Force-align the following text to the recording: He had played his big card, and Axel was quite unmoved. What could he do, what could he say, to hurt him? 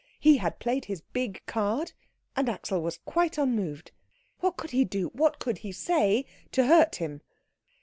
He 0.19 0.37
had 0.37 0.57
played 0.57 0.85
his 0.85 1.01
big 1.13 1.43
card, 1.45 1.91
and 2.35 2.49
Axel 2.49 2.81
was 2.81 2.97
quite 3.05 3.37
unmoved. 3.37 3.91
What 4.39 4.57
could 4.57 4.71
he 4.71 4.83
do, 4.83 5.09
what 5.09 5.37
could 5.37 5.59
he 5.59 5.71
say, 5.71 6.25
to 6.53 6.65
hurt 6.65 6.95
him? 6.95 7.21